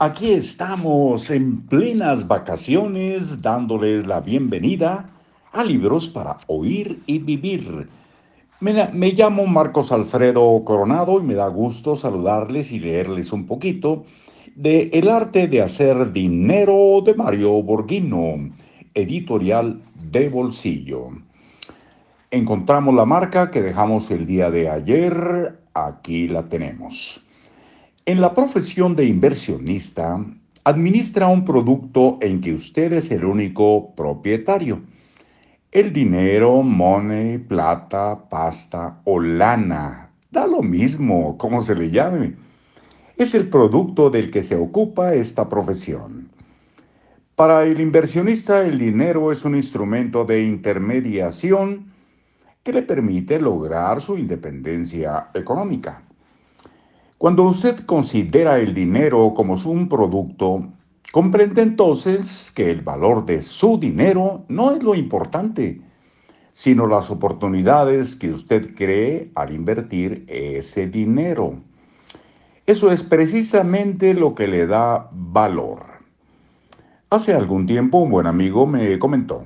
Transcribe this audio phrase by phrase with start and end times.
[0.00, 5.10] Aquí estamos en plenas vacaciones dándoles la bienvenida
[5.50, 7.88] a Libros para Oír y Vivir.
[8.60, 14.04] Me, llamo Marcos Alfredo Coronado y me da gusto saludarles y leerles un poquito
[14.54, 18.52] de El arte de hacer dinero de Mario Borghino,
[18.94, 21.08] editorial de bolsillo.
[22.30, 27.20] Encontramos la marca que dejamos el día de ayer, aquí la tenemos.
[28.08, 30.16] En la profesión de inversionista,
[30.64, 34.80] administra un producto en que usted es el único propietario.
[35.70, 42.34] El dinero, money, plata, pasta o lana, da lo mismo como se le llame.
[43.18, 46.30] Es el producto del que se ocupa esta profesión.
[47.34, 51.92] Para el inversionista, el dinero es un instrumento de intermediación
[52.62, 56.07] que le permite lograr su independencia económica.
[57.18, 60.68] Cuando usted considera el dinero como un producto,
[61.10, 65.80] comprende entonces que el valor de su dinero no es lo importante,
[66.52, 71.58] sino las oportunidades que usted cree al invertir ese dinero.
[72.66, 75.80] Eso es precisamente lo que le da valor.
[77.10, 79.44] Hace algún tiempo un buen amigo me comentó,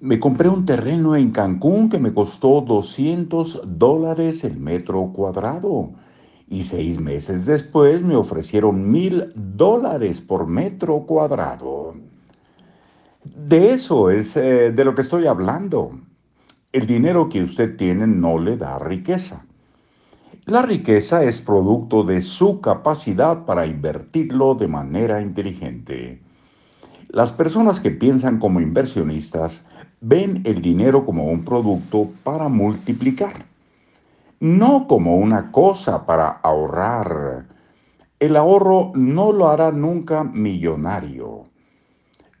[0.00, 5.94] me compré un terreno en Cancún que me costó 200 dólares el metro cuadrado
[6.50, 11.94] y seis meses después me ofrecieron mil dólares por metro cuadrado.
[13.36, 15.98] De eso es eh, de lo que estoy hablando.
[16.72, 19.44] El dinero que usted tiene no le da riqueza.
[20.46, 26.22] La riqueza es producto de su capacidad para invertirlo de manera inteligente.
[27.08, 29.66] Las personas que piensan como inversionistas
[30.00, 33.47] ven el dinero como un producto para multiplicar
[34.40, 37.46] no como una cosa para ahorrar.
[38.18, 41.46] El ahorro no lo hará nunca millonario.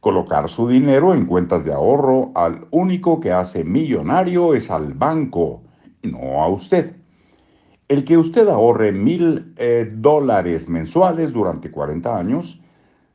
[0.00, 5.62] Colocar su dinero en cuentas de ahorro al único que hace millonario es al banco,
[6.02, 6.96] no a usted.
[7.88, 12.62] El que usted ahorre mil eh, dólares mensuales durante 40 años,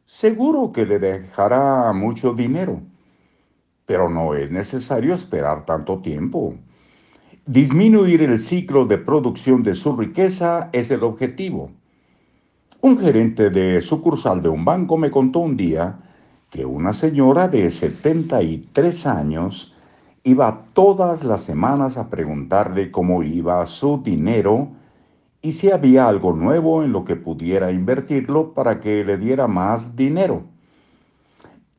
[0.06, 2.82] seguro que le dejará mucho dinero.
[3.86, 6.56] Pero no es necesario esperar tanto tiempo.
[7.48, 11.72] Disminuir el ciclo de producción de su riqueza es el objetivo.
[12.82, 15.98] Un gerente de sucursal de un banco me contó un día
[16.52, 19.74] que una señora de 73 años
[20.24, 24.70] iba todas las semanas a preguntarle cómo iba su dinero
[25.42, 29.96] y si había algo nuevo en lo que pudiera invertirlo para que le diera más
[29.96, 30.44] dinero.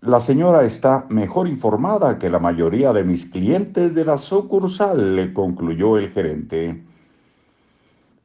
[0.02, 5.32] La señora está mejor informada que la mayoría de mis clientes de la sucursal, le
[5.32, 6.84] concluyó el gerente.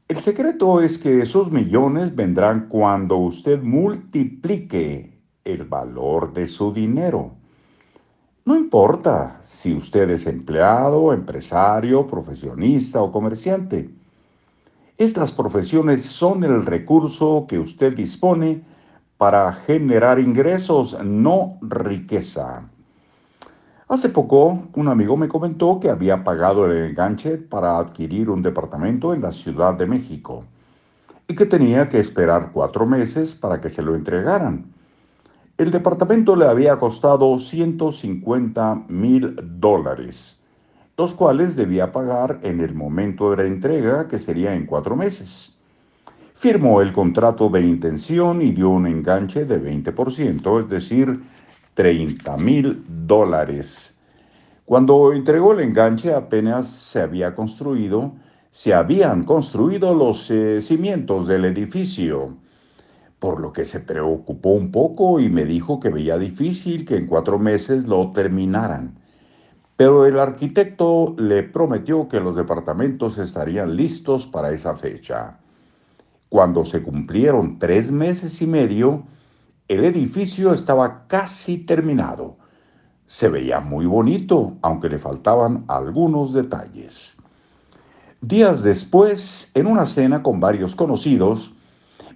[0.08, 7.36] El secreto es que esos millones vendrán cuando usted multiplique el valor de su dinero.
[8.44, 13.94] No importa si usted es empleado, empresario, profesionista o comerciante.
[14.98, 18.64] Estas profesiones son el recurso que usted dispone
[19.18, 22.70] para generar ingresos, no riqueza.
[23.88, 29.14] Hace poco, un amigo me comentó que había pagado el enganche para adquirir un departamento
[29.14, 30.44] en la Ciudad de México
[31.28, 34.72] y que tenía que esperar cuatro meses para que se lo entregaran.
[35.58, 40.42] El departamento le había costado 150 mil dólares,
[40.96, 45.57] los cuales debía pagar en el momento de la entrega, que sería en cuatro meses
[46.38, 51.20] firmó el contrato de intención y dio un enganche de 20%, es decir,
[51.74, 53.98] 30 mil dólares.
[54.64, 58.14] Cuando entregó el enganche apenas se había construido,
[58.52, 62.38] se habían construido los eh, cimientos del edificio,
[63.18, 67.08] por lo que se preocupó un poco y me dijo que veía difícil que en
[67.08, 69.00] cuatro meses lo terminaran.
[69.76, 75.40] Pero el arquitecto le prometió que los departamentos estarían listos para esa fecha.
[76.30, 79.04] Cuando se cumplieron tres meses y medio,
[79.68, 82.38] el edificio estaba casi terminado.
[83.06, 87.18] Se veía muy bonito, aunque le faltaban algunos detalles.
[88.22, 91.54] Días después, en una cena con varios conocidos,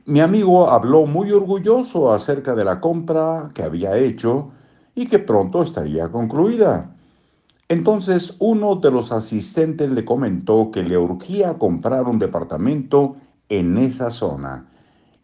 [0.06, 4.52] mi amigo habló muy orgulloso acerca de la compra que había hecho
[4.96, 6.96] y que pronto estaría concluida.
[7.70, 13.16] Entonces uno de los asistentes le comentó que le urgía comprar un departamento
[13.52, 14.66] en esa zona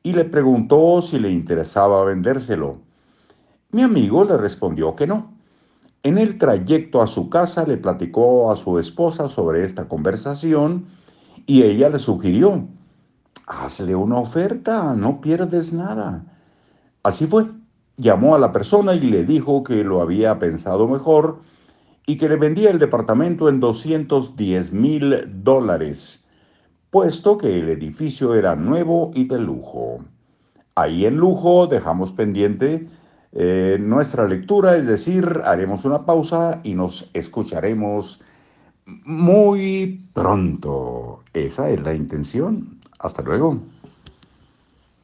[0.03, 2.77] y le preguntó si le interesaba vendérselo.
[3.71, 5.33] Mi amigo le respondió que no.
[6.03, 10.85] En el trayecto a su casa le platicó a su esposa sobre esta conversación
[11.45, 12.68] y ella le sugirió,
[13.47, 16.23] hazle una oferta, no pierdes nada.
[17.03, 17.47] Así fue.
[17.95, 21.39] Llamó a la persona y le dijo que lo había pensado mejor
[22.06, 26.26] y que le vendía el departamento en 210 mil dólares,
[26.89, 29.97] puesto que el edificio era nuevo y de lujo.
[30.75, 32.87] Ahí en lujo dejamos pendiente
[33.33, 38.21] eh, nuestra lectura, es decir, haremos una pausa y nos escucharemos
[38.85, 41.23] muy pronto.
[41.33, 42.79] Esa es la intención.
[42.99, 43.59] Hasta luego.